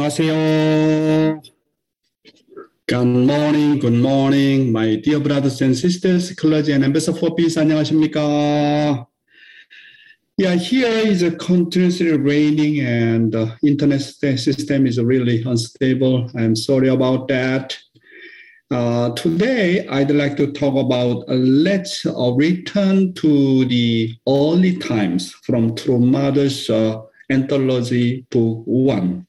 [0.00, 1.42] 안녕하세요.
[2.86, 7.58] Good morning, good morning, my dear brothers and sisters, clergy and ambassador for peace.
[7.58, 9.06] 안녕하십니까?
[10.38, 16.30] Yeah, here is a continuously raining and the internet system is really unstable.
[16.34, 17.76] I'm sorry about that.
[18.70, 25.32] Uh, today, I'd like to talk about uh, let's uh, return to the early times
[25.44, 29.26] from True Mother's uh, Anthology Book 1.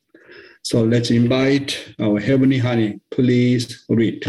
[0.63, 2.99] So let's invite our Heavenly Honey.
[3.09, 4.23] Please read.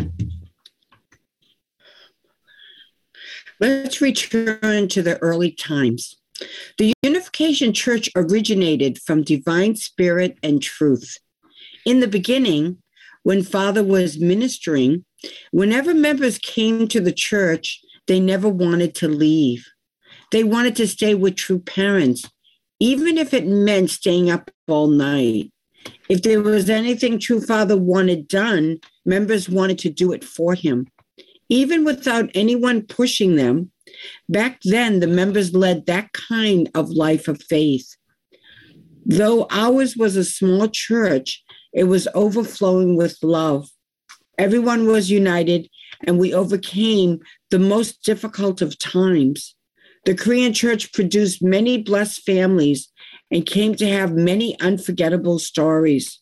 [3.60, 6.16] Let's return to the early times.
[6.78, 11.18] The Unification Church originated from divine spirit and truth.
[11.84, 12.78] In the beginning,
[13.22, 15.04] when Father was ministering,
[15.52, 19.68] whenever members came to the church, they never wanted to leave.
[20.32, 22.28] They wanted to stay with true parents,
[22.80, 25.51] even if it meant staying up all night.
[26.08, 30.86] If there was anything True Father wanted done, members wanted to do it for him.
[31.48, 33.70] Even without anyone pushing them,
[34.28, 37.96] back then the members led that kind of life of faith.
[39.04, 41.42] Though ours was a small church,
[41.72, 43.68] it was overflowing with love.
[44.38, 45.68] Everyone was united,
[46.04, 47.20] and we overcame
[47.50, 49.54] the most difficult of times.
[50.04, 52.91] The Korean church produced many blessed families
[53.32, 56.20] and came to have many unforgettable stories.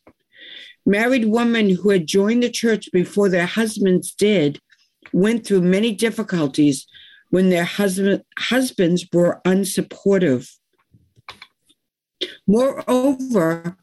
[0.86, 4.60] Married women who had joined the church before their husbands did
[5.12, 6.86] went through many difficulties
[7.30, 10.48] when their husband, husbands were unsupportive.
[12.46, 13.76] Moreover,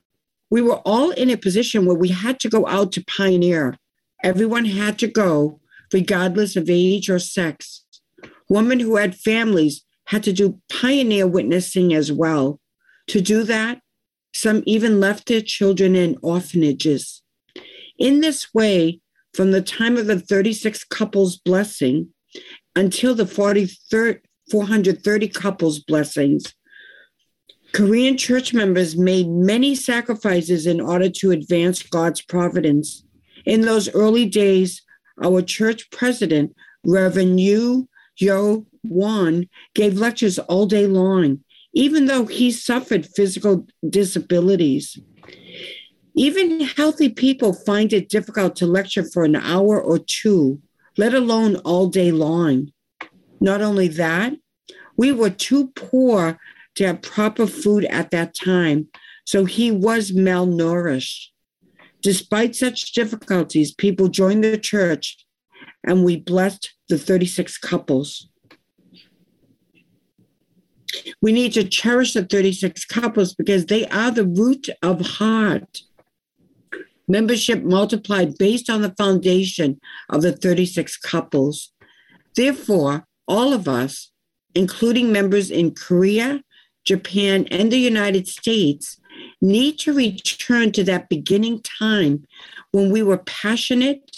[0.49, 3.75] we were all in a position where we had to go out to pioneer.
[4.23, 5.59] Everyone had to go,
[5.93, 7.83] regardless of age or sex.
[8.49, 12.61] Women who had families had to do pioneer witnessing as well.
[13.07, 13.79] To do that,
[14.33, 17.21] some even left their children in orphanages.
[17.97, 18.99] In this way,
[19.33, 22.09] from the time of the 36 couples blessing
[22.75, 26.53] until the 430 couples blessings,
[27.73, 33.03] Korean church members made many sacrifices in order to advance God's providence.
[33.45, 34.81] In those early days,
[35.23, 36.55] our church president,
[36.85, 37.87] Reverend Yu
[38.19, 41.43] Hyo Won, gave lectures all day long,
[41.73, 44.97] even though he suffered physical disabilities.
[46.15, 50.59] Even healthy people find it difficult to lecture for an hour or two,
[50.97, 52.71] let alone all day long.
[53.39, 54.33] Not only that,
[54.97, 56.39] we were too poor
[56.75, 58.87] to have proper food at that time,
[59.25, 61.27] so he was malnourished.
[62.01, 65.25] Despite such difficulties, people joined the church
[65.83, 68.29] and we blessed the 36 couples.
[71.21, 75.81] We need to cherish the 36 couples because they are the root of heart.
[77.07, 81.71] Membership multiplied based on the foundation of the 36 couples.
[82.35, 84.11] Therefore, all of us,
[84.53, 86.43] including members in Korea,
[86.85, 88.99] Japan, and the United States,
[89.41, 92.25] need to return to that beginning time
[92.71, 94.17] when we were passionate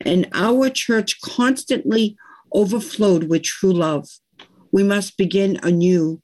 [0.00, 2.16] and our church constantly
[2.52, 4.08] overflowed with true love.
[4.72, 6.20] We must begin anew.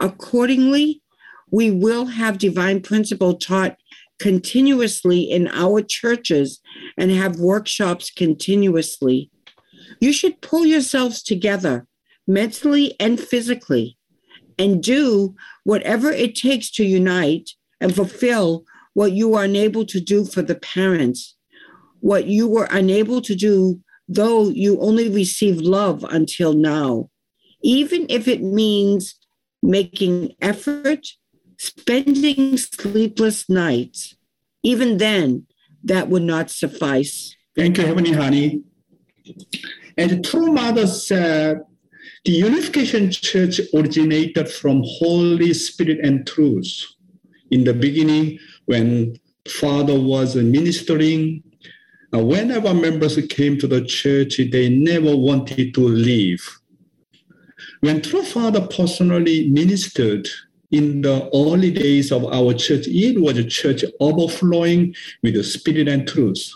[0.00, 1.02] Accordingly,
[1.50, 3.76] we will have divine principle taught
[4.18, 6.60] continuously in our churches
[6.96, 9.30] and have workshops continuously.
[10.00, 11.86] You should pull yourselves together
[12.26, 13.96] mentally and physically
[14.58, 15.34] and do
[15.64, 17.50] whatever it takes to unite
[17.80, 21.36] and fulfill what you are unable to do for the parents,
[22.00, 27.07] what you were unable to do, though you only received love until now.
[27.62, 29.16] Even if it means
[29.62, 31.06] making effort,
[31.58, 34.14] spending sleepless nights,
[34.62, 35.46] even then,
[35.84, 37.34] that would not suffice.
[37.56, 38.62] Thank you, Heavenly Honey.
[39.96, 41.62] As True Mother said,
[42.24, 46.84] the Unification Church originated from Holy Spirit and truth.
[47.50, 49.16] In the beginning, when
[49.48, 51.42] Father was ministering,
[52.14, 56.46] uh, whenever members came to the church, they never wanted to leave.
[57.80, 60.28] When True Father personally ministered
[60.70, 65.86] in the early days of our church, it was a church overflowing with the spirit
[65.88, 66.52] and truth.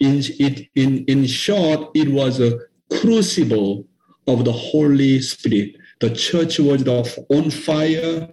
[0.00, 2.58] In, it, in, in short, it was a
[2.90, 3.86] crucible
[4.26, 5.76] of the Holy Spirit.
[6.00, 8.28] The church was on fire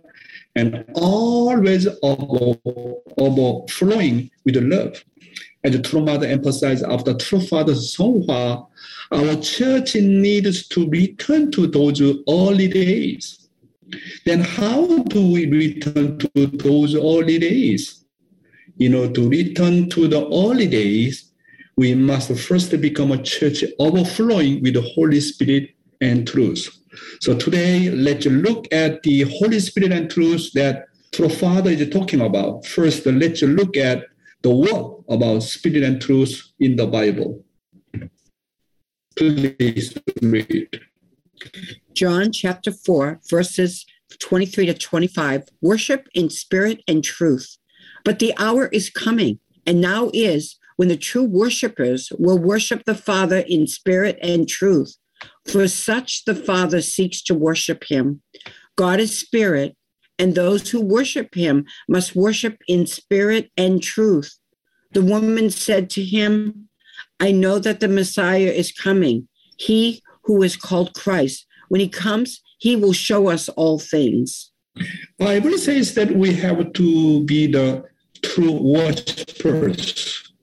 [0.56, 1.88] and always
[3.18, 5.04] overflowing with love.
[5.66, 8.68] As True Mother emphasized after True Father Seonghwa,
[9.12, 13.50] our church needs to return to those early days.
[14.28, 18.06] Then how do we return to those early days?
[18.78, 21.32] You know, to return to the early days,
[21.76, 26.70] we must first become a church overflowing with the Holy Spirit and truth.
[27.22, 30.86] So today, let's look at the Holy Spirit and truth that
[31.18, 32.68] the Father is talking about.
[32.68, 34.06] First, let's look at
[34.46, 37.44] the word about Spirit and truth in the Bible.
[39.18, 40.82] Please read.
[41.96, 43.88] John chapter 4, verses
[44.20, 47.58] 23 to 25 worship in spirit and truth.
[48.04, 52.94] But the hour is coming, and now is when the true worshipers will worship the
[52.94, 54.96] Father in spirit and truth.
[55.52, 58.22] For such the Father seeks to worship him.
[58.78, 59.76] God is spirit,
[60.18, 64.38] and those who worship him must worship in spirit and truth.
[64.94, 66.70] The woman said to him,
[67.20, 69.28] I know that the Messiah is coming,
[69.58, 71.46] he who is called Christ.
[71.70, 74.52] When he comes, he will show us all things.
[75.18, 77.84] Bible says that we have to be the
[78.22, 80.34] true worshipers.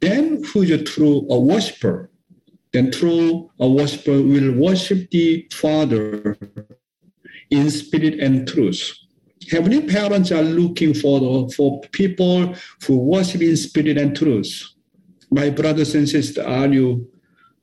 [0.00, 2.10] Then who is a true a worshiper?
[2.72, 6.36] Then true a worshiper will worship the Father
[7.52, 8.94] in spirit and truth.
[9.50, 12.54] Heavenly parents are looking for, the, for people
[12.86, 14.68] who worship in spirit and truth.
[15.30, 17.10] My brothers and sisters, are you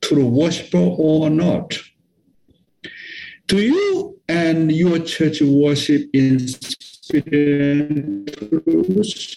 [0.00, 1.76] true worshiper or not?
[3.46, 9.36] Do you and your church worship in spirit and truth?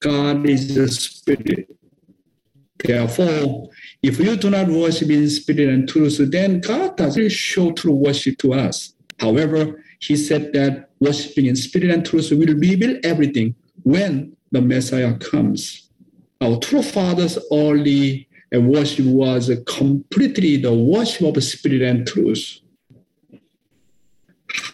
[0.00, 1.68] God is a spirit.
[2.82, 3.68] Therefore,
[4.02, 8.38] if you do not worship in spirit and truth, then God doesn't show true worship
[8.38, 8.94] to us.
[9.20, 13.54] However, he said that worshiping in spirit and truth will reveal everything
[13.84, 15.88] when the Messiah comes.
[16.40, 22.58] Our true fathers only worship was completely the worship of spirit and truth.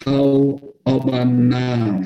[0.04, 2.02] How about now?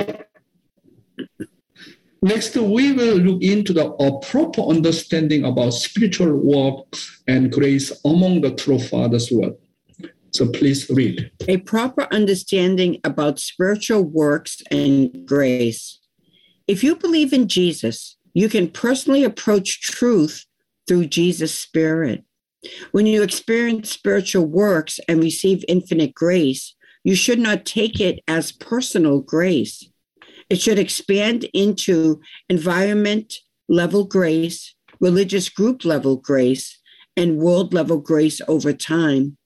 [2.24, 3.90] Next, we will look into the
[4.22, 9.54] proper understanding about spiritual works and grace among the true fathers' word.
[10.30, 11.30] So please read.
[11.48, 15.98] A proper understanding about spiritual works and grace.
[16.69, 20.46] If you believe in Jesus, you can personally approach truth
[20.86, 22.24] through Jesus' Spirit.
[22.92, 28.52] When you experience spiritual works and receive infinite grace, you should not take it as
[28.52, 29.88] personal grace.
[30.50, 33.34] It should expand into environment
[33.68, 36.78] level grace, religious group level grace,
[37.16, 39.36] and world level grace over time.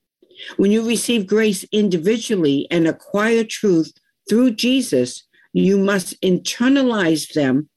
[0.57, 3.91] When you receive grace individually and acquire truth
[4.29, 5.23] through Jesus,
[5.53, 7.69] you must internalize them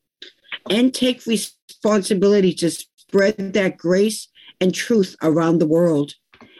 [0.68, 4.28] and take responsibility to spread that grace
[4.60, 6.14] and truth around the world.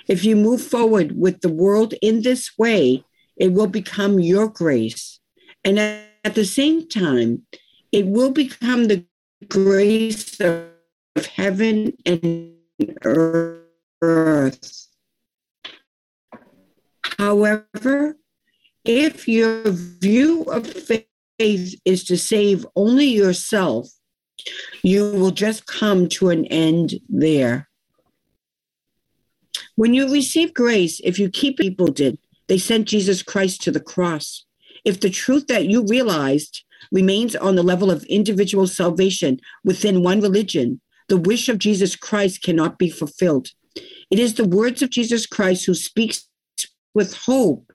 [0.08, 3.04] If you move forward with the world in this way,
[3.36, 5.20] it will become your grace.
[5.64, 5.78] And
[6.24, 7.42] at the same time,
[7.92, 9.04] it will become the
[9.48, 10.66] grace of
[11.34, 12.54] heaven and
[13.02, 14.88] earth.
[17.18, 18.16] However,
[18.84, 21.06] if your view of faith
[21.38, 23.88] is to save only yourself,
[24.82, 27.68] you will just come to an end there.
[29.76, 32.18] When you receive grace, if you keep people did,
[32.48, 34.44] they sent Jesus Christ to the cross.
[34.84, 40.20] If the truth that you realized remains on the level of individual salvation within one
[40.20, 43.48] religion, the wish of Jesus Christ cannot be fulfilled.
[44.10, 46.28] It is the words of Jesus Christ who speaks
[46.94, 47.72] with hope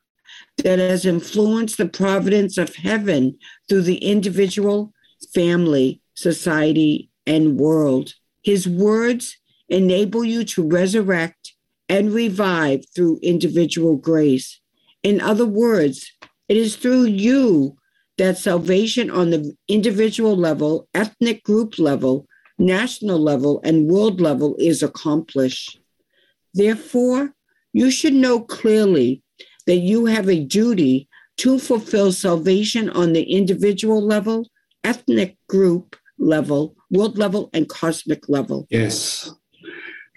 [0.64, 4.94] that has influenced the providence of heaven through the individual,
[5.34, 8.14] family, society, and world.
[8.44, 9.38] His words
[9.70, 11.54] enable you to resurrect
[11.90, 14.60] and revive through individual grace.
[15.04, 16.12] In other words,
[16.48, 17.78] it is through you
[18.18, 24.82] that salvation on the individual level, ethnic group level, national level, and world level is
[24.82, 25.80] accomplished.
[26.54, 27.34] Therefore,
[27.74, 29.22] you should know clearly
[29.68, 34.48] that you have a duty to fulfill salvation on the individual level,
[34.86, 38.66] ethnic group, level, world level, and cosmic level.
[38.70, 39.34] Yes.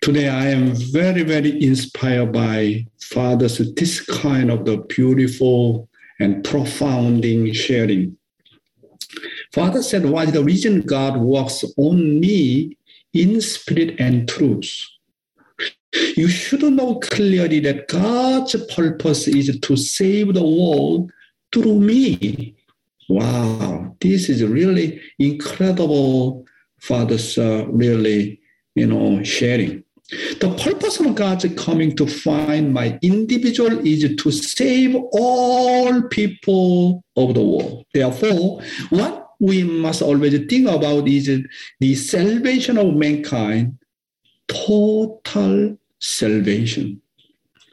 [0.01, 5.89] Today I am very, very inspired by Father's this kind of the beautiful
[6.21, 8.17] and profounding sharing.
[9.53, 12.77] Father said, Why the reason God works on me
[13.13, 14.71] in spirit and truth?
[16.17, 21.11] You should know clearly that God's purpose is to save the world
[21.53, 22.55] through me.
[23.09, 26.45] Wow, this is really incredible.
[26.81, 28.41] Father's really,
[28.75, 29.83] you know, sharing.
[30.11, 37.35] The purpose of God's coming to find my individual is to save all people of
[37.35, 37.85] the world.
[37.93, 41.47] Therefore, what we must always think about is
[41.79, 43.79] the salvation of mankind,
[44.47, 47.03] total salvation.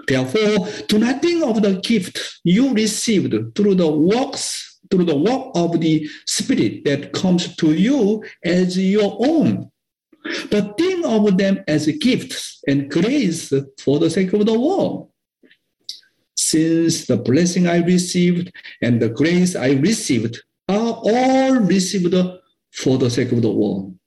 [0.06, 5.52] Therefore, do not think of the gift you received through the works, through the work
[5.56, 9.72] of the Spirit that comes to you as your own.
[10.50, 15.12] But think of them as gifts and grace for the sake of the world.
[16.36, 18.52] Since the blessing I received
[18.82, 22.16] and the grace I received are all received
[22.74, 23.98] for the sake of the world.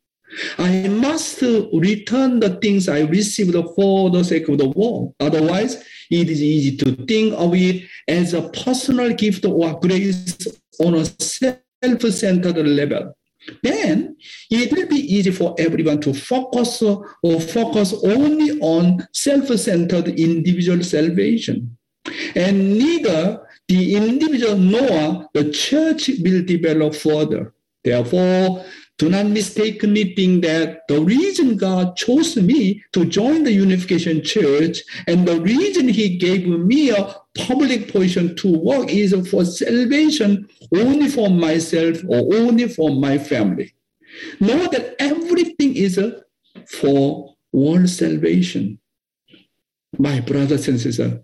[0.59, 5.15] I must return the things I received for the sake of the world.
[5.21, 10.37] Otherwise, it is easy to think of it as a personal gift or grace
[10.81, 13.17] on a self-centered level.
[13.63, 14.17] Then
[14.51, 21.77] it will be easy for everyone to focus or focus only on self-centered individual salvation.
[22.35, 27.55] And neither the individual nor the church will develop further.
[27.85, 28.65] Therefore,
[28.99, 34.83] do not mistakenly think that the reason God chose me to join the Unification Church
[35.07, 41.09] and the reason He gave me a public position to work is for salvation only
[41.09, 43.75] for myself or only for my family.
[44.41, 46.21] Know that everything is uh,
[46.67, 48.79] for world salvation.
[49.99, 51.19] My brothers and sisters,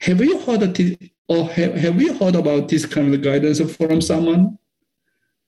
[0.00, 0.96] have you heard this,
[1.28, 4.58] or have, have you heard about this kind of guidance from someone?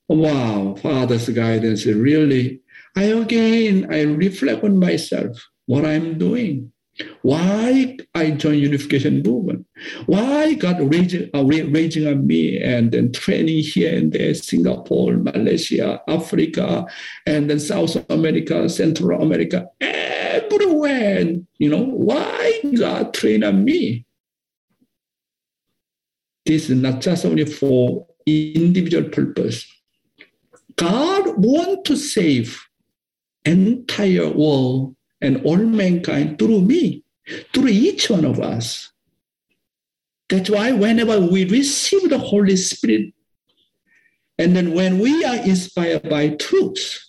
[0.09, 2.61] wow, Father's guidance really.
[2.97, 6.73] I again, I reflect on myself, what I'm doing,
[7.23, 9.67] why I joined Unification Movement,
[10.07, 16.01] why God raising, uh, raising on me and then training here and there, Singapore, Malaysia,
[16.09, 16.87] Africa,
[17.27, 21.35] and then South America, Central America, everywhere.
[21.59, 24.05] You know, why God trained on me?
[26.47, 29.67] This is not just only for individual purpose,
[30.77, 32.61] God want to save
[33.45, 37.03] entire world and all mankind through me,
[37.53, 38.91] through each one of us.
[40.29, 43.13] That's why whenever we receive the Holy Spirit,
[44.39, 47.09] and then when we are inspired by truth,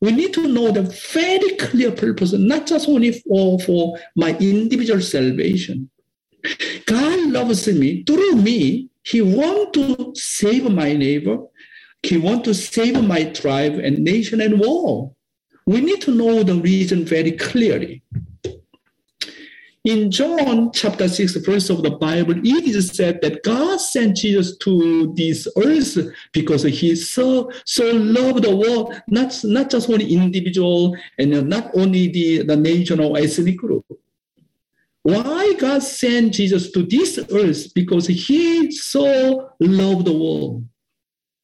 [0.00, 5.00] we need to know the very clear purpose, not just only for, for my individual
[5.00, 5.90] salvation.
[6.86, 8.02] God loves me.
[8.04, 11.38] Through me, He wants to save my neighbor.
[12.02, 15.14] He wants to save my tribe and nation and world.
[15.70, 18.02] We need to know the reason very clearly.
[19.84, 24.56] In John chapter 6, verse of the Bible, it is said that God sent Jesus
[24.58, 25.96] to this earth
[26.32, 32.08] because he so so loved the world, not, not just only individual and not only
[32.08, 33.86] the, the nation or ethnic group.
[35.04, 37.72] Why God sent Jesus to this earth?
[37.74, 40.64] Because he so loved the world.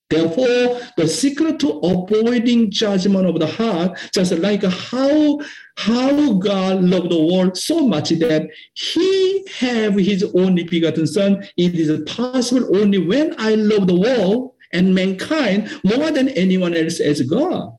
[0.09, 5.41] Therefore, the secret to avoiding judgment of the heart, just like how,
[5.77, 11.75] how God loved the world so much that he have his only begotten son, it
[11.75, 17.23] is possible only when I love the world and mankind more than anyone else as
[17.23, 17.77] God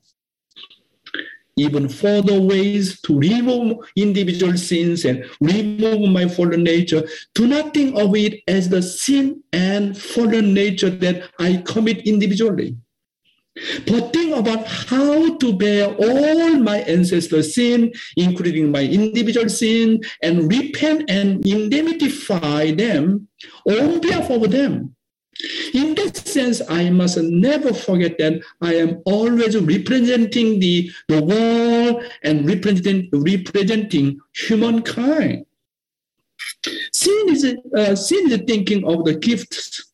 [1.57, 7.07] even further ways to remove individual sins and remove my fallen nature.
[7.33, 12.77] Do not think of it as the sin and fallen nature that I commit individually.
[13.87, 20.47] But think about how to bear all my ancestors' sin, including my individual sin, and
[20.47, 23.27] repent and indemnify them
[23.65, 24.95] on behalf of them.
[25.73, 32.03] In that sense, I must never forget that I am always representing the, the world
[32.23, 35.45] and representing, representing humankind.
[36.91, 39.93] Sin is, uh, sin is thinking of the gifts.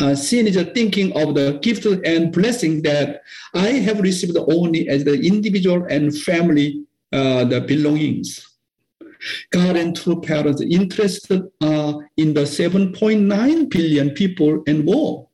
[0.00, 3.22] Uh, sin is thinking of the gift and blessing that
[3.54, 8.57] I have received only as the individual and family uh, the belongings.
[9.50, 15.28] God and true parents interested uh, in the 7.9 billion people and more.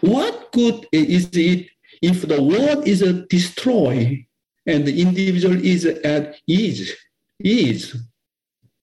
[0.00, 1.68] What good is it
[2.02, 4.24] if the world is destroyed
[4.66, 6.94] and the individual is at ease?
[7.42, 7.96] ease?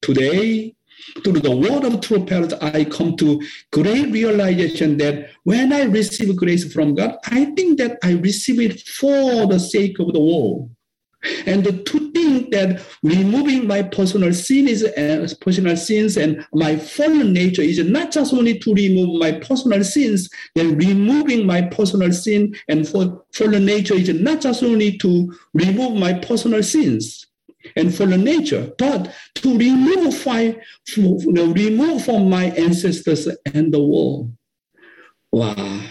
[0.02, 0.76] Today,
[1.24, 6.36] through the word of true parents, I come to great realization that when I receive
[6.36, 10.70] grace from God, I think that I receive it for the sake of the world.
[11.46, 17.62] And to think that removing my personal sins, uh, personal sins and my fallen nature
[17.62, 22.88] is not just only to remove my personal sins, then removing my personal sin and
[22.88, 27.28] fallen nature is not just only to remove my personal sins.
[27.76, 30.58] and fallen nature, but to remove, fi-
[30.98, 34.34] remove from my ancestors and the world.
[35.32, 35.82] Wow.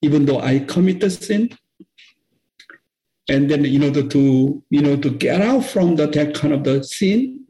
[0.00, 1.50] Even though I committed sin,
[3.28, 6.64] and then in order to you know to get out from the, that kind of
[6.64, 7.44] the sin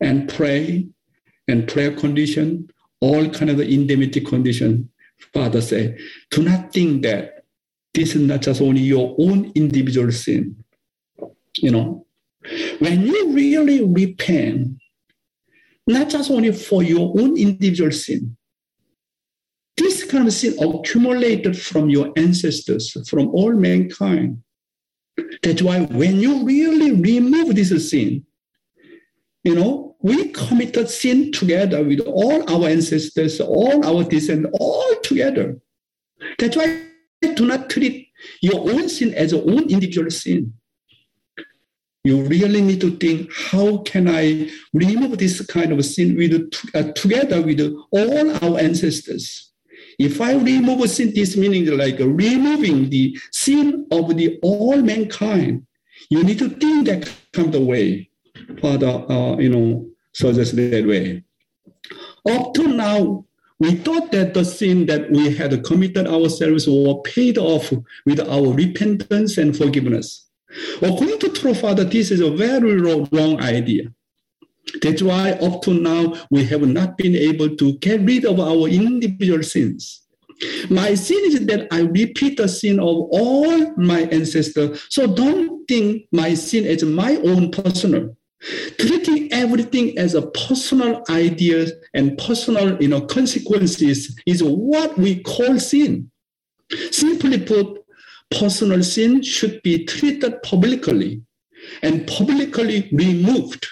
[0.00, 0.86] and pray
[1.48, 2.68] and prayer condition,
[3.00, 4.90] all kind of the indemnity condition,
[5.32, 5.96] Father say,
[6.30, 7.44] do not think that
[7.94, 10.56] this is not just only your own individual sin,
[11.58, 12.04] you know,
[12.78, 14.76] when you really repent,
[15.86, 18.36] not just only for your own individual sin,
[19.76, 24.42] this kind of sin accumulated from your ancestors, from all mankind.
[25.42, 28.26] That's why when you really remove this sin,
[29.44, 35.58] you know, we committed sin together with all our ancestors, all our descendants, all together.
[36.38, 36.82] That's why
[37.20, 38.08] do not treat
[38.40, 40.52] your own sin as your own individual sin
[42.06, 46.32] you really need to think how can i remove this kind of sin with
[46.74, 49.52] uh, together with all our ancestors
[49.98, 55.66] if i remove sin this meaning like removing the sin of the all mankind
[56.10, 58.10] you need to think that kind of way.
[58.60, 61.22] Father uh, you know suggest that way.
[62.28, 63.24] Up to now
[63.58, 67.72] we thought that the sin that we had committed ourselves were paid off
[68.04, 70.28] with our repentance and forgiveness.
[70.82, 73.92] According to True Father, this is a very wrong idea.
[74.82, 78.68] That's why up to now we have not been able to get rid of our
[78.68, 80.02] individual sins.
[80.68, 84.84] My sin is that I repeat the sin of all my ancestors.
[84.90, 88.16] So don't think my sin as my own personal.
[88.78, 95.58] Treating everything as a personal idea and personal you know, consequences is what we call
[95.58, 96.10] sin.
[96.90, 97.82] Simply put,
[98.30, 101.22] personal sin should be treated publicly
[101.82, 103.66] and publicly removed.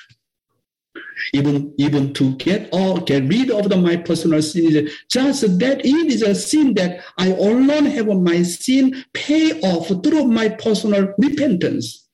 [1.32, 6.12] Even, even to get all get rid of the, my personal sin just that it
[6.12, 12.08] is a sin that I alone have my sin pay off through my personal repentance.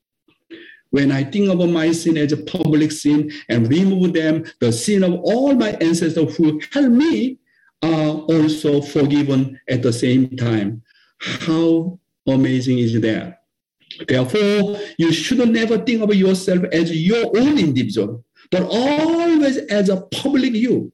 [0.91, 5.05] When I think of my sin as a public sin and remove them, the sin
[5.05, 7.39] of all my ancestors who helped me
[7.83, 10.83] are also forgiven at the same time.
[11.19, 13.43] How amazing is that?
[14.07, 20.01] Therefore, you should never think of yourself as your own individual, but always as a
[20.01, 20.93] public you.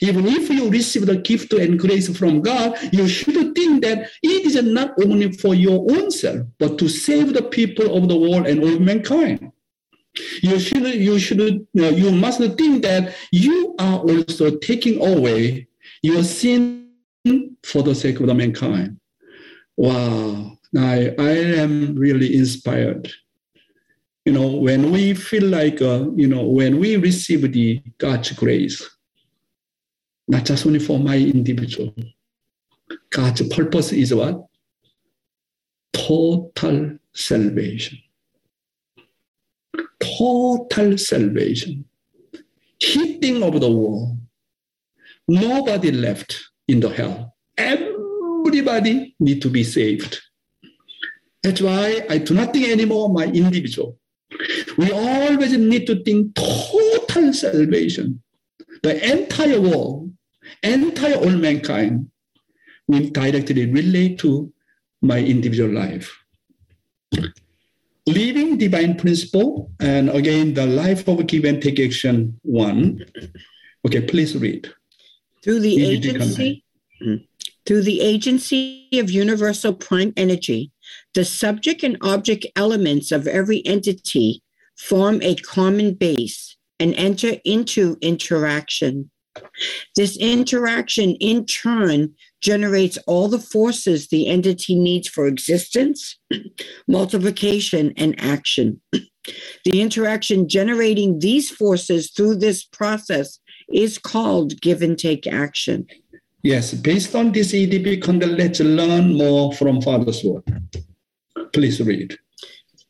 [0.00, 4.46] Even if you receive the gift and grace from God, you should think that it
[4.46, 8.46] is not only for your own self, but to save the people of the world
[8.46, 9.50] and all mankind.
[10.42, 15.66] You should, you should, you, you must think that you are also taking away
[16.02, 16.88] your sin
[17.64, 19.00] for the sake of the mankind.
[19.76, 23.10] Wow, I, I am really inspired.
[24.24, 28.82] You know, when we feel like, uh, you know, when we receive the God's grace,
[30.26, 31.94] not just only for my individual,
[33.10, 34.46] God's purpose is what?
[35.92, 37.98] Total salvation.
[40.00, 41.84] Total salvation.
[42.80, 44.16] Hitting of the wall.
[45.28, 47.36] Nobody left in the hell.
[47.58, 50.20] Everybody need to be saved.
[51.42, 53.98] That's why I do not think anymore my individual.
[54.76, 58.22] We always need to think total salvation.
[58.82, 60.12] The entire world,
[60.62, 62.10] entire all mankind
[62.86, 64.52] will directly relate to
[65.00, 66.12] my individual life.
[68.06, 73.04] Living divine principle, and again, the life of give and take action one.
[73.86, 74.70] Okay, please read.
[75.42, 76.64] Through the agency,
[77.64, 80.70] through the agency of universal prime energy,
[81.14, 84.42] the subject and object elements of every entity
[84.76, 89.10] form a common base and enter into interaction.
[89.96, 96.18] This interaction, in turn, generates all the forces the entity needs for existence,
[96.88, 98.80] multiplication, and action.
[99.64, 103.38] The interaction generating these forces through this process
[103.72, 105.86] is called give and take action.
[106.44, 110.44] Yes, based on this EDP content, let's learn more from Father's word.
[111.54, 112.18] Please read.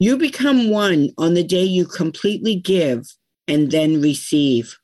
[0.00, 3.06] You become one on the day you completely give
[3.46, 4.76] and then receive.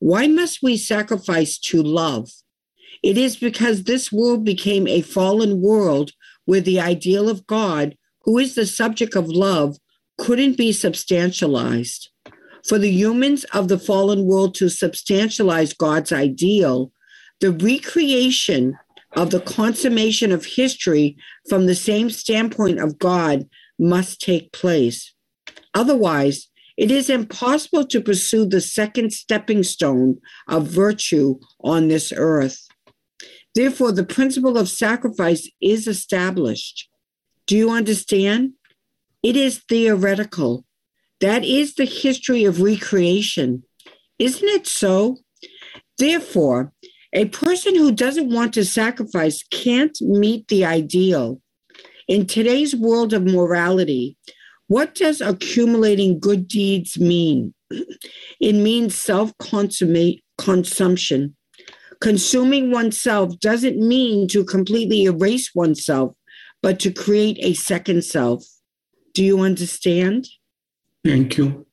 [0.00, 2.28] Why must we sacrifice to love?
[3.00, 6.10] It is because this world became a fallen world
[6.46, 9.76] where the ideal of God, who is the subject of love,
[10.18, 12.08] couldn't be substantialized.
[12.68, 16.90] For the humans of the fallen world to substantialize God's ideal,
[17.40, 18.78] the recreation
[19.12, 21.16] of the consummation of history
[21.48, 25.14] from the same standpoint of God must take place.
[25.74, 30.18] Otherwise, it is impossible to pursue the second stepping stone
[30.48, 32.66] of virtue on this earth.
[33.54, 36.88] Therefore, the principle of sacrifice is established.
[37.46, 38.52] Do you understand?
[39.22, 40.66] It is theoretical.
[41.20, 43.62] That is the history of recreation.
[44.18, 45.18] Isn't it so?
[45.98, 46.72] Therefore,
[47.16, 51.40] a person who doesn't want to sacrifice can't meet the ideal.
[52.08, 54.18] In today's world of morality,
[54.68, 57.54] what does accumulating good deeds mean?
[58.38, 59.32] It means self
[60.38, 61.36] consumption.
[62.02, 66.14] Consuming oneself doesn't mean to completely erase oneself,
[66.62, 68.44] but to create a second self.
[69.14, 70.28] Do you understand?
[71.02, 71.64] Thank you.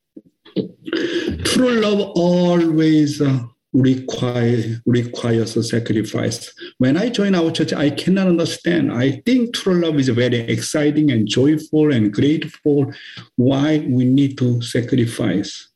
[1.43, 6.53] True love always uh, require, requires a sacrifice.
[6.77, 8.93] When I join our church, I cannot understand.
[8.93, 12.93] I think true love is very exciting and joyful and grateful.
[13.35, 15.69] Why we need to sacrifice?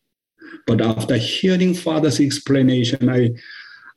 [0.67, 3.31] But after hearing Father's explanation, I,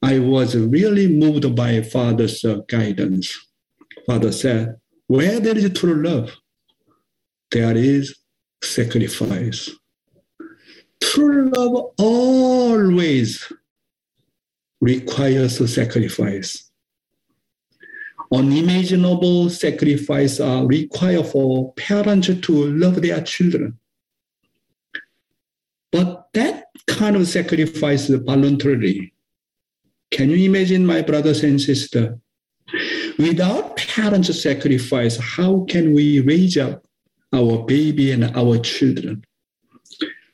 [0.03, 3.37] I was really moved by Father's uh, guidance.
[4.07, 4.77] Father said,
[5.09, 6.35] "Where there is true love,
[7.51, 8.17] there is
[8.63, 9.69] sacrifice."
[11.03, 13.53] True love always
[14.81, 16.71] requires a sacrifice.
[18.33, 23.79] Unimaginable sacrifice are required for parents to love their children.
[25.91, 29.13] But that kind of sacrifice is voluntary.
[30.13, 32.17] Can you imagine, my brothers and sisters?
[33.19, 36.85] Without parents' sacrifice, how can we raise up
[37.33, 39.25] our baby and our children?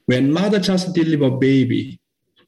[0.04, 1.98] When mother just deliver baby,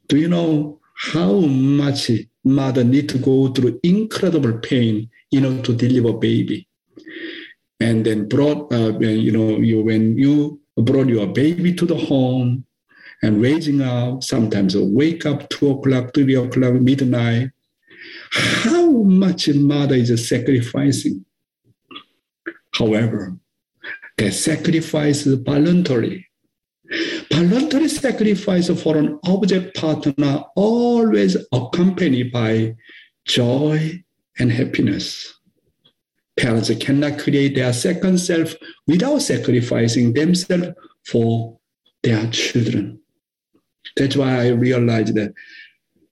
[0.08, 2.10] do you know how much
[2.44, 6.66] mother need to go through incredible pain, you know, to deliver baby.
[7.80, 12.64] And then brought, uh, you know, you when you brought your baby to the home
[13.22, 17.50] and raising up, sometimes wake up two o'clock, three o'clock, midnight.
[18.30, 21.24] How much mother is sacrificing?
[22.74, 23.36] However,
[24.16, 26.27] the sacrifice is voluntary
[27.30, 32.74] Voluntary sacrifice for an object partner always accompanied by
[33.26, 34.02] joy
[34.38, 35.34] and happiness.
[36.38, 38.54] Parents cannot create their second self
[38.86, 40.68] without sacrificing themselves
[41.04, 41.58] for
[42.02, 43.00] their children.
[43.96, 45.34] That's why I realized that,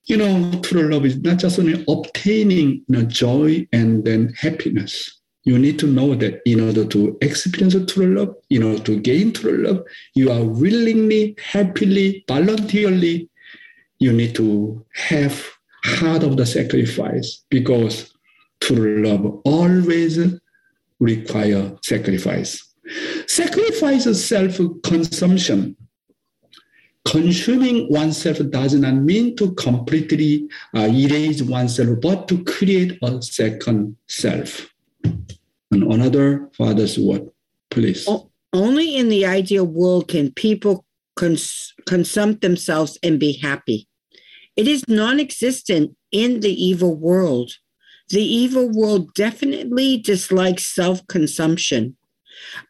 [0.05, 5.21] you know, true love is not just only obtaining you know, joy and then happiness
[5.47, 9.33] you need to know that in order to experience true love, in order to gain
[9.33, 13.31] true love, you are willingly, happily, voluntarily,
[14.01, 15.47] you need to have
[15.85, 18.13] heart of the sacrifice because
[18.61, 20.19] true love always
[20.99, 22.75] require sacrifice.
[23.29, 25.77] Sacrifice is self-consumption.
[27.05, 33.97] Consuming oneself does not mean to completely uh, erase oneself, but to create a second
[34.09, 34.69] self
[35.71, 37.29] and another father's word,
[37.71, 38.09] please.
[38.53, 40.85] Only in the ideal world can people
[41.17, 43.89] cons- consume themselves and be happy.
[44.57, 47.53] It is non existent in the evil world.
[48.09, 51.97] The evil world definitely dislikes self consumption.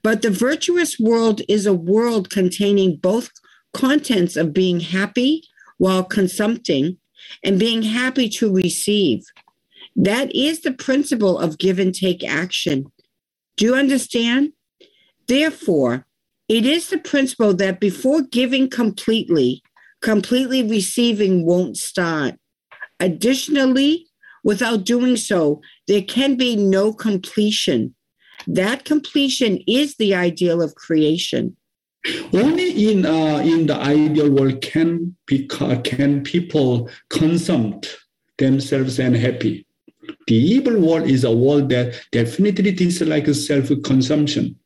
[0.03, 3.31] But the virtuous world is a world containing both
[3.75, 5.43] contents of being happy
[5.79, 6.99] while consuming
[7.43, 9.25] and being happy to receive.
[9.97, 12.93] That is the principle of give and take action.
[13.57, 14.53] Do you understand?
[15.27, 16.07] Therefore,
[16.49, 19.63] it is the principle that before giving completely,
[20.03, 22.35] completely receiving won't start.
[23.01, 24.07] Additionally,
[24.45, 27.95] without doing so, there can be no completion.
[28.47, 31.57] That completion is the ideal of creation.
[32.33, 37.81] Only in uh, in the ideal world can can people consume
[38.39, 39.66] themselves and happy.
[40.27, 44.57] The evil world is a world that definitely dislikes self-consumption.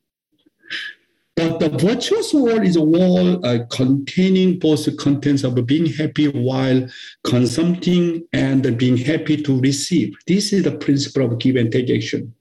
[1.37, 6.29] But the virtuous world is a world uh, containing both the contents of being happy
[6.29, 6.87] while
[7.25, 10.15] consuming and being happy to receive.
[10.27, 12.35] This is the principle of give and take action.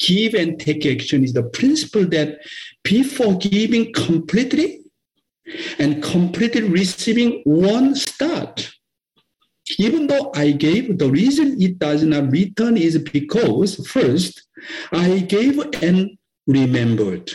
[0.00, 2.40] Give and take action is the principle that
[2.82, 4.80] before giving completely
[5.78, 8.72] and completely receiving one start
[9.78, 14.46] even though I gave, the reason it does not return is because first,
[14.92, 17.30] I gave and remembered.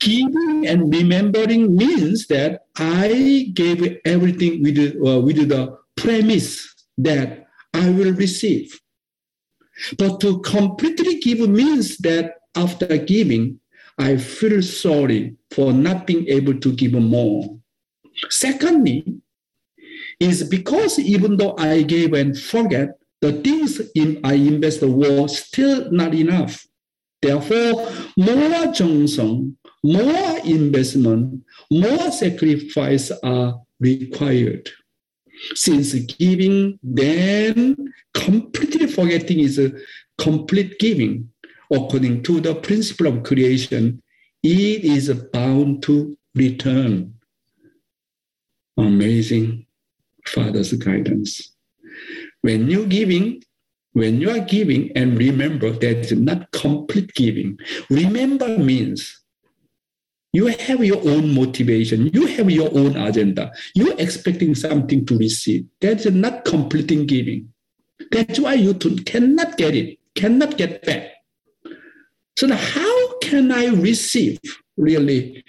[0.00, 7.90] Giving and remembering means that I gave everything with, uh, with the premise that I
[7.90, 8.78] will receive.
[9.98, 13.60] But to completely give means that after giving,
[13.98, 17.58] I feel sorry for not being able to give more.
[18.28, 19.20] Secondly,
[20.20, 22.90] is because even though I gave and forget,
[23.22, 26.66] the things in, I invest were still not enough.
[27.22, 34.70] Therefore, more 정성, more investment, more sacrifice are required.
[35.54, 37.76] Since giving, then
[38.14, 39.72] completely forgetting is a
[40.18, 41.30] complete giving.
[41.70, 44.02] According to the principle of creation,
[44.42, 47.14] it is bound to return.
[48.76, 49.66] Amazing
[50.26, 51.54] Father's guidance.
[52.42, 53.42] When you're giving,
[53.92, 57.58] when you are giving, and remember that it's not complete giving.
[57.90, 59.20] Remember means
[60.32, 65.66] you have your own motivation, you have your own agenda, you're expecting something to receive.
[65.80, 67.52] That's not completing giving.
[68.12, 71.10] That's why you cannot get it, cannot get back.
[72.38, 74.38] So how can I receive
[74.76, 75.44] really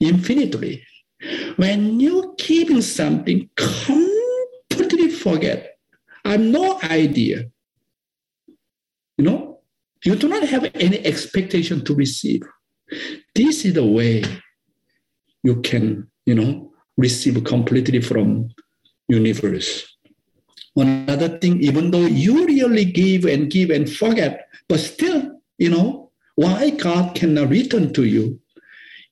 [0.00, 0.82] infinitely?
[1.56, 4.11] When you're giving something, completely
[5.22, 5.78] forget.
[6.24, 7.50] I have no idea.
[9.18, 9.60] You know,
[10.04, 12.42] you do not have any expectation to receive.
[13.34, 14.24] This is the way
[15.42, 18.50] you can, you know, receive completely from
[19.08, 19.86] universe.
[20.74, 26.10] Another thing, even though you really give and give and forget, but still, you know,
[26.34, 28.40] why God cannot return to you?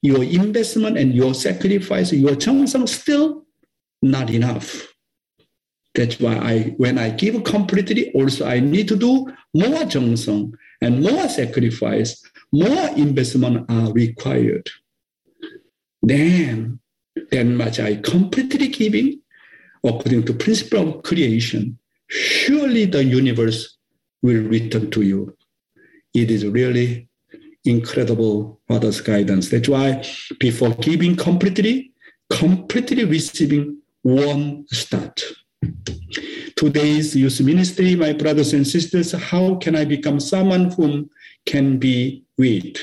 [0.02, 3.44] Your investment and your sacrifice, your 정성 still
[4.00, 4.89] not enough.
[5.94, 11.02] That's why I, when I give completely, also I need to do more 정성 and
[11.02, 12.22] more sacrifice,
[12.52, 14.68] more investment are required.
[16.02, 16.80] Then,
[17.30, 19.20] then much I completely giving,
[19.84, 23.76] according to principle of creation, surely the universe
[24.22, 25.36] will return to you.
[26.14, 27.08] It is really
[27.64, 29.50] incredible Father's guidance.
[29.50, 30.04] That's why
[30.38, 31.92] before giving completely,
[32.30, 35.22] completely receiving one start.
[36.56, 41.08] Today's youth ministry, my brothers and sisters, how can I become someone whom
[41.46, 42.76] can be with?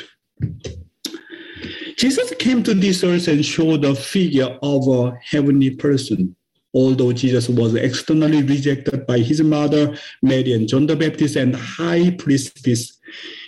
[1.98, 6.36] Jesus came to this earth and showed the figure of a heavenly person.
[6.74, 12.12] Although Jesus was externally rejected by his mother, Mary and John the Baptist and high
[12.12, 13.00] priestess,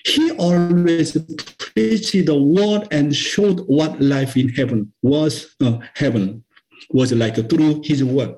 [0.06, 1.18] he always
[1.58, 5.56] preached the word and showed what life in heaven was.
[5.62, 6.44] Uh, heaven
[6.92, 8.36] was like through his word.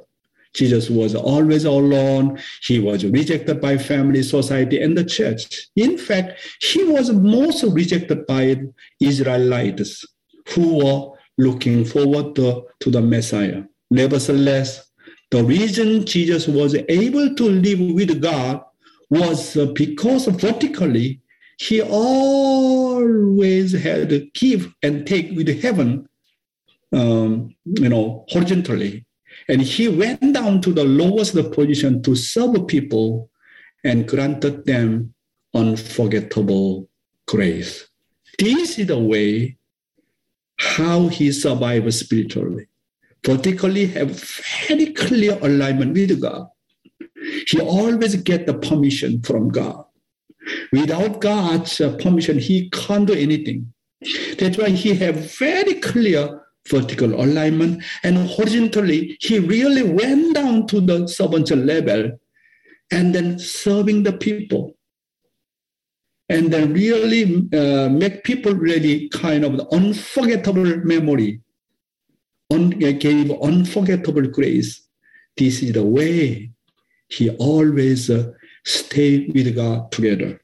[0.54, 2.40] Jesus was always alone.
[2.64, 5.68] He was rejected by family, society, and the church.
[5.76, 8.62] In fact, he was most rejected by
[9.00, 10.06] Israelites
[10.50, 13.64] who were looking forward to, to the Messiah.
[13.90, 14.92] Nevertheless,
[15.32, 18.62] the reason Jesus was able to live with God
[19.10, 21.22] was because vertically,
[21.58, 26.08] he always had to give and take with heaven,
[26.92, 29.06] um, you know, horizontally.
[29.52, 33.30] And he went down to the lowest position to serve people
[33.84, 35.14] and granted them
[35.54, 36.88] unforgettable
[37.28, 37.90] grace.
[38.40, 39.58] This is the way
[40.58, 42.68] how he survived spiritually.
[43.24, 44.12] Particularly have
[44.68, 46.48] very clear alignment with God.
[47.48, 49.84] He always get the permission from God.
[50.72, 53.74] Without God's permission, he can't do anything.
[54.40, 60.80] That's why he have very clear vertical alignment and horizontally he really went down to
[60.80, 62.12] the servant level
[62.92, 64.74] and then serving the people.
[66.30, 71.42] And then really uh, make people really kind of unforgettable memory.
[72.52, 74.82] Un- gave unforgettable grace.
[75.38, 76.52] This is the way
[77.08, 78.32] he always uh,
[78.64, 80.40] stayed with god together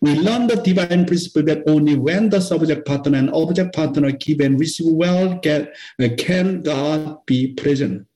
[0.00, 4.40] we learn the divine principle that only when the subject partner and object partner give
[4.40, 8.06] and receive well get, uh, can God be present.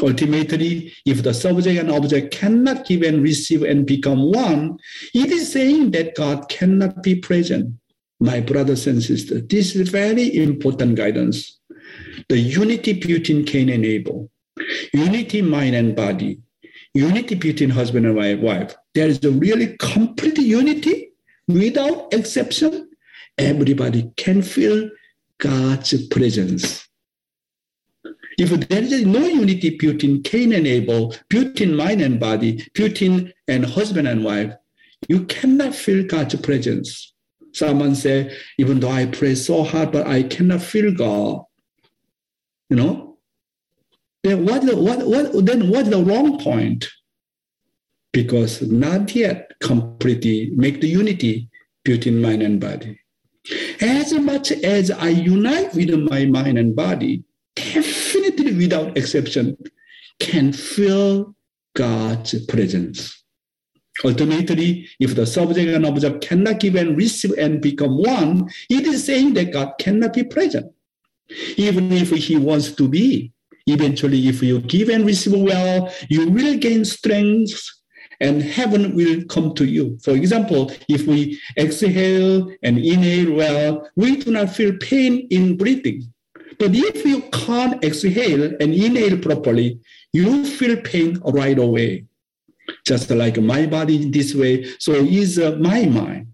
[0.00, 4.78] Ultimately, if the subject and object cannot give and receive and become one,
[5.12, 7.74] it is saying that God cannot be present.
[8.18, 11.58] My brothers and sisters, this is very important guidance.
[12.28, 14.30] The unity between Cain and Abel,
[14.92, 16.40] unity mind and body,
[16.94, 18.74] unity between husband and wife.
[18.94, 21.09] There is a really complete unity
[21.54, 22.90] without exception,
[23.38, 24.90] everybody can feel
[25.38, 26.86] God's presence.
[28.38, 33.64] If there is no unity between Cain and Abel, between mind and body, between and
[33.66, 34.54] husband and wife,
[35.08, 37.12] you cannot feel God's presence.
[37.52, 41.42] Someone say, even though I pray so hard, but I cannot feel God.
[42.68, 43.18] You know?
[44.22, 46.88] Then what, what, what, then what's the wrong point?
[48.12, 51.48] Because not yet completely make the unity
[51.84, 52.98] between mind and body.
[53.80, 57.24] As much as I unite with my mind and body,
[57.56, 59.56] definitely without exception,
[60.18, 61.34] can feel
[61.74, 63.16] God's presence.
[64.04, 69.04] Ultimately, if the subject and object cannot give and receive and become one, it is
[69.04, 70.72] saying that God cannot be present.
[71.56, 73.32] Even if He wants to be,
[73.66, 77.79] eventually, if you give and receive well, you will gain strength
[78.20, 79.98] and heaven will come to you.
[80.02, 86.12] For example, if we exhale and inhale well, we do not feel pain in breathing.
[86.58, 89.80] But if you can't exhale and inhale properly,
[90.12, 92.04] you feel pain right away
[92.86, 96.26] just like my body this way, so is uh, my mind.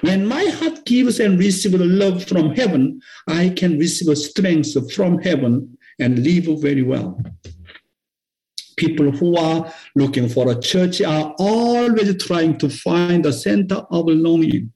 [0.00, 5.76] When my heart gives and receives love from heaven, I can receive strength from heaven
[5.98, 7.20] and live very well.
[8.76, 14.06] People who are looking for a church are always trying to find the center of
[14.06, 14.72] longing.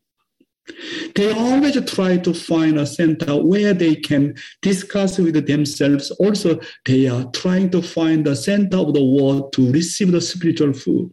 [1.14, 6.10] They always try to find a center where they can discuss with themselves.
[6.12, 10.72] Also, they are trying to find the center of the world to receive the spiritual
[10.72, 11.12] food.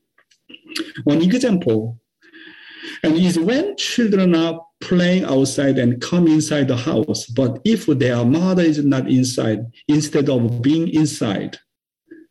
[1.06, 2.00] One example,
[3.04, 8.24] and is when children are playing outside and come inside the house, but if their
[8.26, 11.58] mother is not inside, instead of being inside,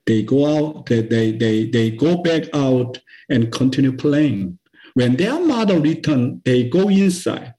[0.06, 4.58] they go out, they, they, they, they go back out and continue playing.
[4.94, 7.54] When their mother return, they go inside.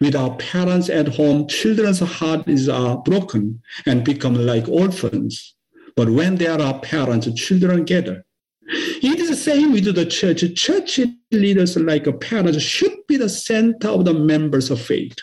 [0.00, 5.54] Without parents at home, children's heart is uh, broken and become like orphans.
[5.96, 8.24] But when there are parents, children gather.
[8.68, 10.42] It is the same with the church.
[10.54, 15.16] Church leaders, like parents, should be the center of the members of faith.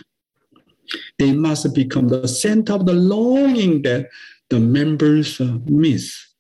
[1.20, 4.10] They must become the center of the longing that
[4.50, 6.33] the members miss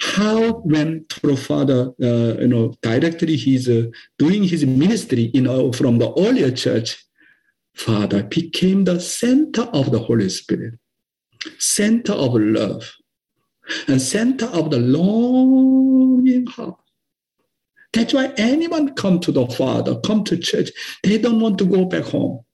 [0.00, 3.86] how when Father, uh, you know, directly he's uh,
[4.18, 7.04] doing his ministry, you know, from the earlier church,
[7.74, 10.74] Father became the center of the Holy Spirit,
[11.58, 12.92] center of love,
[13.88, 16.76] and center of the longing heart.
[17.92, 20.70] That's why anyone come to the Father, come to church,
[21.02, 22.44] they don't want to go back home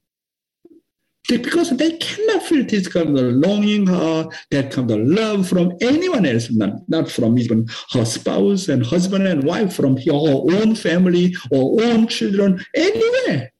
[1.38, 6.26] because they cannot feel this kind of longing or that kind of love from anyone
[6.26, 11.34] else, not, not from even her spouse and husband and wife, from her own family
[11.50, 13.52] or own children, anywhere.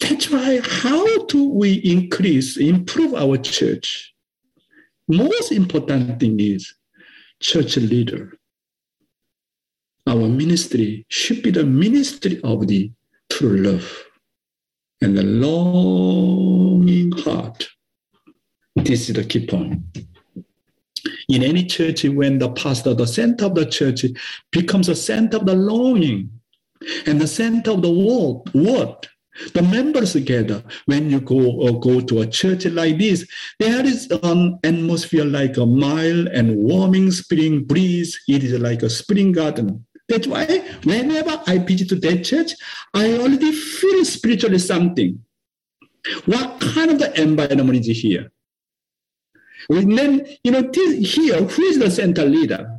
[0.00, 4.14] That's why how do we increase, improve our church?
[5.08, 6.74] Most important thing is
[7.40, 8.38] church leader.
[10.06, 12.92] Our ministry should be the ministry of the
[13.28, 14.05] true love
[15.00, 17.68] and the longing heart.
[18.74, 19.80] This is the key point.
[21.28, 24.04] In any church, when the pastor, the center of the church,
[24.52, 26.30] becomes the center of the longing
[27.06, 29.08] and the center of the word, word
[29.54, 30.62] the members together.
[30.86, 33.26] When you go or uh, go to a church like this,
[33.58, 38.18] there is an atmosphere like a mild and warming spring breeze.
[38.28, 39.86] It is like a spring garden.
[40.08, 40.46] That's why
[40.84, 42.52] whenever I visit that church,
[42.94, 45.20] I already feel spiritually something.
[46.26, 48.30] What kind of the environment is here?
[49.68, 52.70] And then, you know, this here, who is the center leader?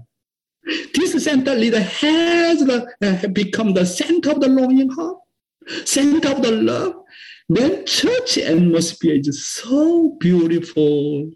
[0.93, 5.17] This center leader has the, uh, become the center of the longing heart,
[5.85, 6.93] center of the love.
[7.49, 11.31] Then church atmosphere is so beautiful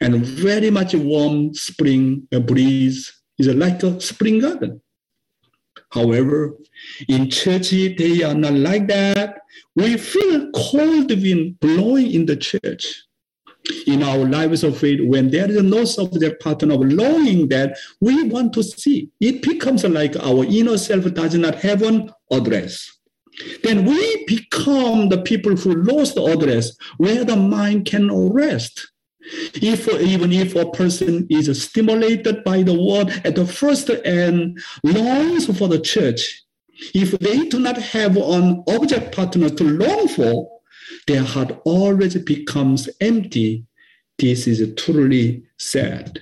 [0.00, 3.12] and very much warm spring breeze.
[3.38, 4.80] It's like a spring garden.
[5.90, 6.56] However,
[7.08, 9.40] in church, they are not like that.
[9.74, 13.02] We feel cold wind blowing in the church.
[13.86, 18.22] In our lives of faith, when there is no subject partner of longing that we
[18.24, 22.96] want to see, it becomes like our inner self does not have an address.
[23.62, 28.92] Then we become the people who lost the address where the mind can rest.
[29.54, 35.58] If even if a person is stimulated by the word at the first and longs
[35.58, 36.42] for the church,
[36.94, 40.60] if they do not have an object partner to long for,
[41.06, 43.64] their heart always becomes empty.
[44.18, 46.20] This is truly sad.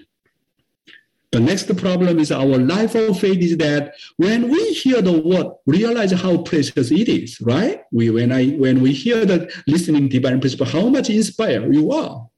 [1.32, 5.48] The next problem is our life of faith is that when we hear the word,
[5.66, 7.82] realize how precious it is, right?
[7.90, 12.28] We when I when we hear that listening divine principle, how much inspired you are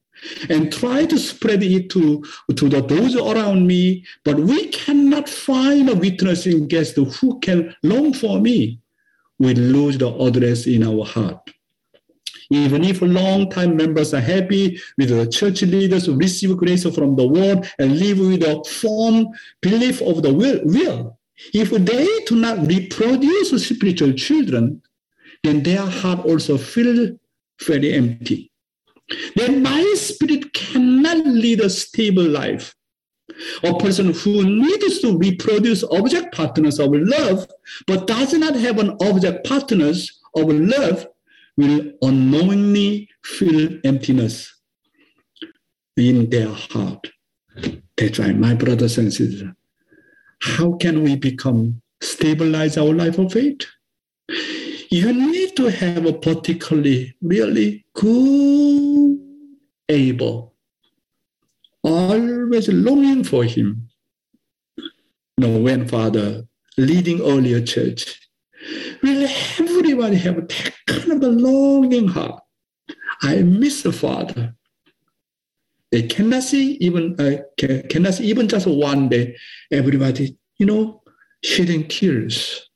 [0.48, 5.88] and try to spread it to, to the, those around me, but we cannot find
[5.88, 8.80] a witnessing guest who can long for me.
[9.38, 11.50] We lose the address in our heart.
[12.50, 17.26] Even if long-time members are happy with the church leaders who receive grace from the
[17.26, 19.28] word and live with a firm
[19.60, 21.18] belief of the will, will,
[21.52, 24.80] if they do not reproduce spiritual children,
[25.42, 27.10] then their heart also feels
[27.62, 28.50] very empty.
[29.36, 32.74] Then my spirit cannot lead a stable life.
[33.62, 37.46] A person who needs to reproduce object partners of love,
[37.86, 41.06] but does not have an object partners of love,
[41.56, 44.54] will unknowingly feel emptiness
[45.96, 47.06] in their heart.
[47.96, 49.50] That's why, my brothers and sisters,
[50.42, 53.66] how can we become stabilize our life of faith?
[54.90, 59.18] You need to have a particularly really good
[59.88, 60.54] Abel,
[61.82, 63.88] always longing for him.
[64.76, 64.84] You
[65.38, 66.44] know, when Father
[66.76, 68.28] leading earlier church,
[69.02, 69.28] will
[69.58, 72.42] everybody have that kind of a longing heart?
[73.22, 74.54] I miss the Father.
[75.92, 77.42] They cannot see even uh,
[77.88, 79.36] cannot see even just one day.
[79.70, 81.02] Everybody, you know,
[81.44, 82.68] shedding tears.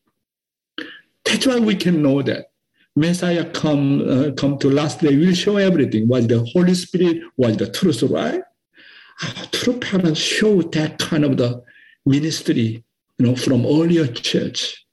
[1.30, 2.50] That's why we can know that
[2.96, 6.08] Messiah come uh, come to last day will show everything.
[6.08, 7.22] Was the Holy Spirit?
[7.36, 8.42] Was the truth right?
[9.22, 11.62] Our true parents show that kind of the
[12.04, 12.82] ministry,
[13.18, 14.84] you know, from earlier church.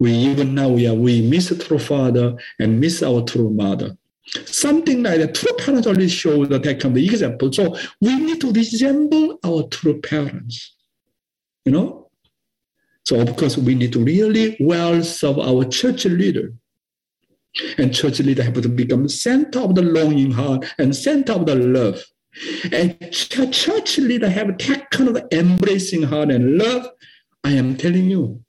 [0.00, 3.96] We even now we are we miss true father and miss our true mother.
[4.44, 5.36] Something like that.
[5.36, 7.52] True parents already show that kind of example.
[7.52, 10.74] So we need to resemble our true parents.
[11.64, 12.05] You know?
[13.06, 16.52] So of course we need to really well serve our church leader.
[17.78, 21.54] And church leader have to become center of the longing heart and center of the
[21.54, 22.02] love.
[22.72, 26.88] And church leader have that kind of embracing heart and love.
[27.44, 28.42] I am telling you,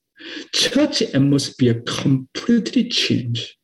[0.53, 3.58] church must be a completely change,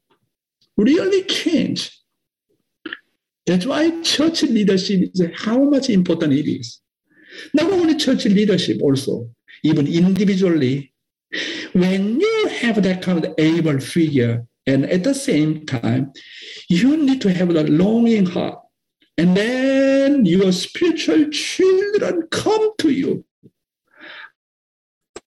[0.77, 1.99] really change.
[3.47, 6.79] That's why church leadership is how much important it is.
[7.53, 9.27] Not only church leadership, also,
[9.63, 10.93] even individually,
[11.73, 16.13] when you have that kind of Abel figure, and at the same time,
[16.69, 18.59] you need to have a longing heart.
[19.17, 23.25] And then your spiritual children come to you.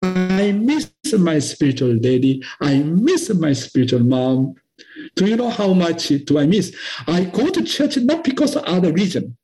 [0.03, 2.43] I miss my spiritual daddy.
[2.61, 4.55] I miss my spiritual mom.
[5.14, 6.74] Do you know how much do I miss?
[7.07, 9.37] I go to church not because of other reason.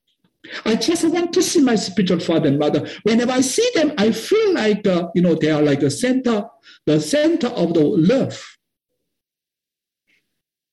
[0.64, 2.88] I just want to see my spiritual father and mother.
[3.04, 6.44] Whenever I see them, I feel like uh, you know they are like the center,
[6.86, 8.42] the center of the love.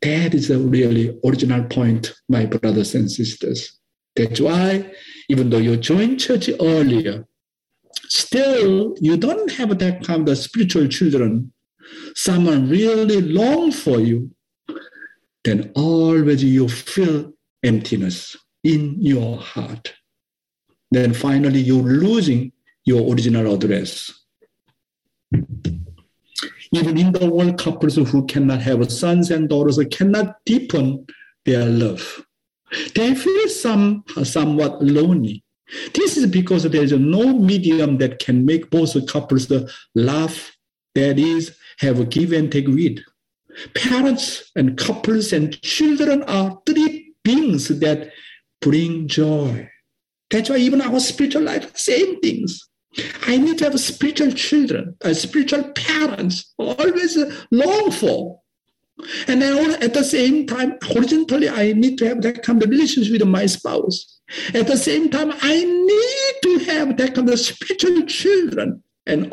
[0.01, 3.79] That is a really original point, my brothers and sisters.
[4.15, 4.91] That's why,
[5.29, 7.27] even though you joined church earlier,
[8.07, 11.53] still you don't have that kind of spiritual children.
[12.15, 14.31] Someone really long for you
[15.43, 17.31] then always you feel
[17.63, 19.93] emptiness in your heart.
[20.91, 22.51] Then finally, you're losing
[22.85, 24.11] your original address.
[26.71, 31.05] Even in the world, couples who cannot have sons and daughters cannot deepen
[31.45, 32.25] their love.
[32.93, 35.43] They feel some, somewhat lonely.
[35.93, 39.51] This is because there is no medium that can make both couples
[39.95, 40.55] laugh,
[40.95, 42.99] that is, have a give and take with.
[43.75, 48.11] Parents and couples and children are three beings that
[48.61, 49.69] bring joy.
[50.29, 52.67] That's why even our spiritual life, same things.
[53.27, 57.17] I need to have spiritual children, uh, spiritual parents, always
[57.51, 58.41] long for.
[59.27, 63.13] And then at the same time, horizontally, I need to have that kind of relationship
[63.13, 64.19] with my spouse.
[64.53, 69.29] At the same time, I need to have that kind of spiritual children and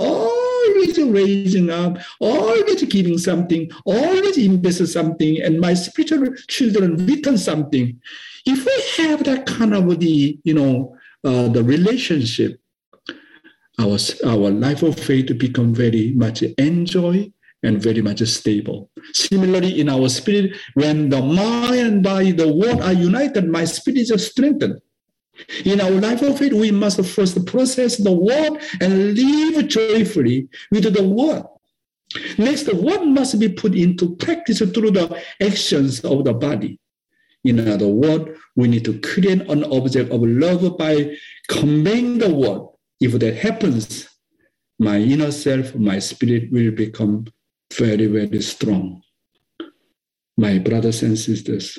[0.67, 8.01] always raising up, always giving something, always invest something, and my spiritual children return something.
[8.45, 12.61] If we have that kind of the, you know, uh, the relationship,
[13.79, 17.31] our, our life of faith become very much enjoy
[17.63, 18.91] and very much stable.
[19.13, 23.99] Similarly, in our spirit, when the mind and body, the word are united, my spirit
[23.99, 24.81] is strengthened.
[25.65, 30.93] In our life of faith, we must first process the word and live joyfully with
[30.93, 31.45] the word.
[32.39, 36.79] Next, the word must be put into practice through the actions of the body.
[37.45, 41.17] In other words, we need to create an object of love by
[41.49, 42.63] conveying the word.
[43.01, 44.09] If that happens,
[44.79, 47.27] my inner self, my spirit will become
[47.73, 49.03] very, very strong.
[50.37, 51.79] My brothers and sisters,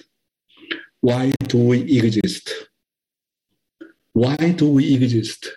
[1.01, 2.66] why do we exist?
[4.17, 5.47] Why do we exist?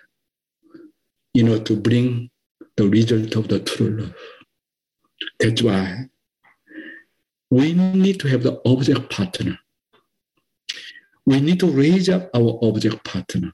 [1.33, 2.29] You know, to bring
[2.77, 4.13] the result of the true love.
[5.39, 6.09] That's why
[7.49, 9.57] we need to have the object partner.
[11.25, 13.51] We need to raise up our object partner.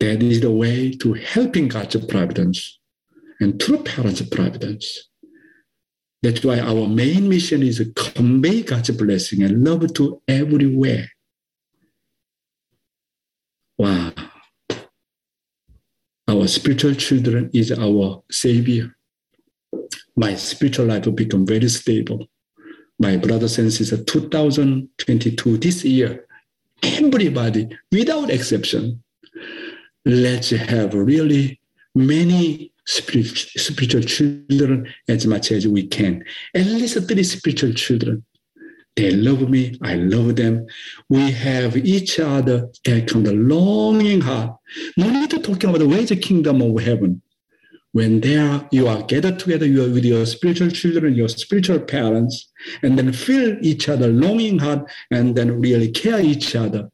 [0.00, 2.78] That is the way to helping God's providence
[3.38, 5.10] and true parents' providence.
[6.22, 11.10] That's why our main mission is to convey God's blessing and love to everywhere.
[13.78, 14.12] Wow.
[16.28, 18.96] Our spiritual children is our savior.
[20.16, 22.26] My spiritual life will become very stable.
[22.98, 26.26] My brothers and sisters, 2022, this year,
[26.82, 29.02] everybody, without exception,
[30.04, 31.60] let's have really
[31.94, 36.24] many spiritual children as much as we can.
[36.54, 38.24] At least three spiritual children.
[38.95, 39.77] They love me.
[39.81, 40.67] I love them.
[41.09, 42.69] We have each other.
[42.85, 44.57] That kind of longing heart.
[44.97, 47.21] No need to talk about where the kingdom of heaven.
[47.93, 52.49] When there you are gathered together you are with your spiritual children, your spiritual parents,
[52.83, 56.89] and then feel each other longing heart, and then really care each other.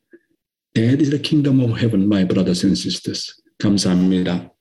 [0.74, 3.34] That is the kingdom of heaven, my brothers and sisters.
[3.60, 4.52] 감사합니다.